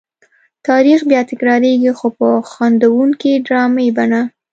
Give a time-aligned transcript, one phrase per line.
[0.67, 4.21] تاریخ بیا تکرارېږي خو په خندوونکې ډرامې بڼه.